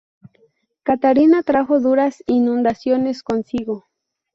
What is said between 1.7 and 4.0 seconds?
duras inundaciones consigo.